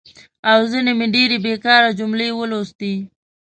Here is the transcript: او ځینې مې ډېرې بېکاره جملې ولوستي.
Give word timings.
او 0.49 0.59
ځینې 0.71 0.91
مې 0.97 1.07
ډېرې 1.15 1.37
بېکاره 1.45 1.89
جملې 1.99 2.27
ولوستي. 2.33 2.93